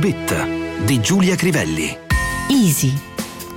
[0.00, 1.94] Bit di Giulia Crivelli.
[2.48, 2.94] Easy.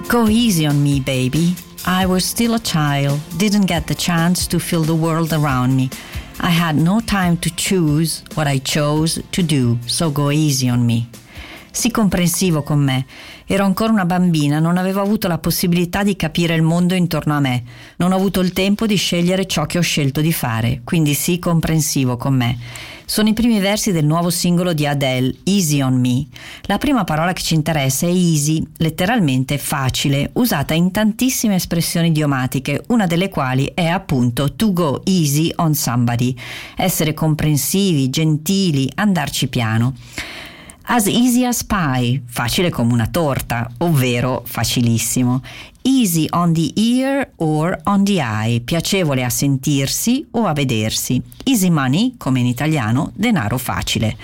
[0.09, 1.55] Go easy on me, baby.
[1.85, 5.89] I was still a child, didn't get the chance to feel the world around me.
[6.41, 10.85] I had no time to choose what I chose to do, so go easy on
[10.85, 11.07] me.
[11.75, 13.03] Sii comprensivo con me.
[13.47, 17.39] Ero ancora una bambina, non avevo avuto la possibilità di capire il mondo intorno a
[17.39, 17.63] me,
[17.95, 21.39] non ho avuto il tempo di scegliere ciò che ho scelto di fare, quindi sii
[21.39, 22.57] comprensivo con me.
[23.05, 26.25] Sono i primi versi del nuovo singolo di Adele, Easy on Me.
[26.63, 32.83] La prima parola che ci interessa è easy, letteralmente facile, usata in tantissime espressioni idiomatiche,
[32.89, 36.35] una delle quali è appunto to go easy on somebody,
[36.77, 39.95] essere comprensivi, gentili, andarci piano.
[40.85, 45.41] As easy as pie, facile come una torta, ovvero facilissimo.
[45.85, 51.21] Easy on the ear or on the eye, piacevole a sentirsi o a vedersi.
[51.43, 54.15] Easy money, come in italiano, denaro facile.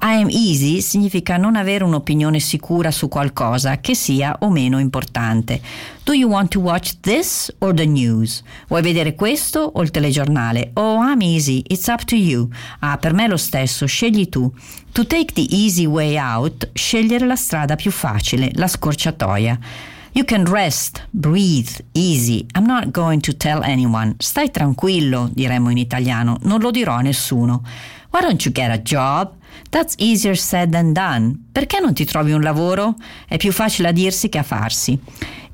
[0.00, 5.60] I am easy significa non avere un'opinione sicura su qualcosa che sia o meno importante.
[6.02, 8.42] Do you want to watch this or the news?
[8.68, 10.70] Vuoi vedere questo o il telegiornale?
[10.72, 12.48] Oh, I'm easy, it's up to you.
[12.80, 14.50] Ah, per me è lo stesso, scegli tu.
[14.92, 19.58] To take the easy way out, scegliere la strada più facile, la scorciatoia.
[20.14, 22.46] You can rest, breathe, easy.
[22.54, 24.14] I'm not going to tell anyone.
[24.18, 27.62] Stai tranquillo, diremmo in italiano, non lo dirò a nessuno.
[28.10, 29.32] Why don't you get a job?
[29.70, 31.46] That's easier said than done.
[31.50, 32.96] Perché non ti trovi un lavoro?
[33.26, 34.98] È più facile a dirsi che a farsi.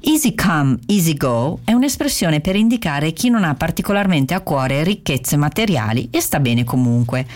[0.00, 5.36] Easy come, easy go è un'espressione per indicare chi non ha particolarmente a cuore ricchezze
[5.36, 7.26] materiali e sta bene comunque.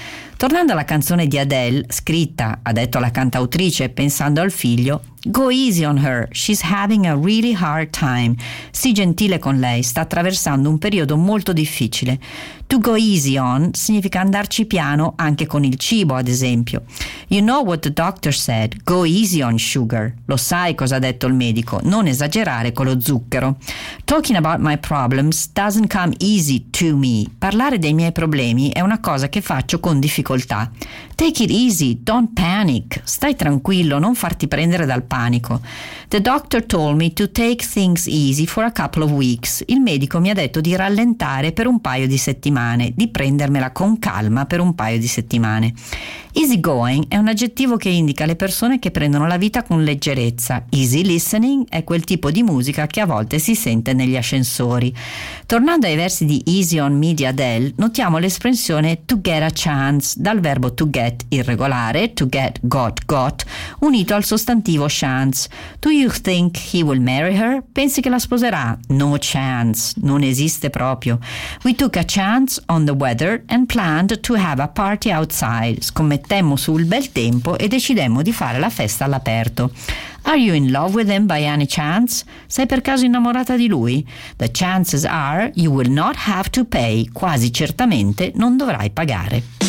[0.42, 5.84] Tornando alla canzone di Adele, scritta, ha detto la cantautrice pensando al figlio, Go easy
[5.84, 8.34] on her, she's having a really hard time.
[8.72, 12.18] Sii gentile con lei, sta attraversando un periodo molto difficile.
[12.66, 16.82] To go easy on significa andarci piano anche con il cibo, ad esempio.
[17.28, 20.12] You know what the doctor said, go easy on sugar.
[20.24, 23.58] Lo sai cosa ha detto il medico, non esagerare con lo zucchero.
[24.04, 27.26] Talking about my problems doesn't come easy to me.
[27.38, 30.31] Parlare dei miei problemi è una cosa che faccio con difficoltà.
[31.14, 33.00] Take it easy, don't panic.
[33.04, 35.60] Stai tranquillo, non farti prendere dal panico.
[36.08, 39.62] The doctor told me to take things easy for a couple of weeks.
[39.66, 43.98] Il medico mi ha detto di rallentare per un paio di settimane, di prendermela con
[43.98, 45.72] calma per un paio di settimane.
[46.34, 50.64] Easygoing è un aggettivo che indica le persone che prendono la vita con leggerezza.
[50.70, 54.94] Easy listening è quel tipo di musica che a volte si sente negli ascensori.
[55.44, 60.18] Tornando ai versi di Easy on Me di Adele, notiamo l'espressione to get a chance
[60.22, 63.44] dal verbo to get irregolare, to get got got,
[63.80, 65.48] unito al sostantivo chance.
[65.80, 67.62] Do you think he will marry her?
[67.72, 68.78] Pensi che la sposerà?
[68.88, 71.18] No chance, non esiste proprio.
[71.64, 75.82] We took a chance on the weather and planned to have a party outside.
[75.82, 79.72] Scommettemmo sul bel tempo e decidemmo di fare la festa all'aperto.
[80.24, 82.24] Are you in love with him by any chance?
[82.46, 84.06] Sei per caso innamorata di lui?
[84.36, 87.08] The chances are you will not have to pay.
[87.12, 89.61] Quasi certamente non dovrai pagare.